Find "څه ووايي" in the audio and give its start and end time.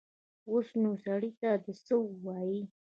1.85-2.61